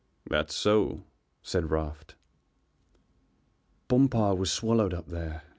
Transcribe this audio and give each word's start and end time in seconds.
"That's 0.27 0.55
so," 0.55 1.03
said 1.43 1.69
Raft. 1.69 2.15
"Bompard 3.87 4.39
was 4.39 4.51
swallowed 4.51 4.95
up 4.95 5.09
there. 5.09 5.43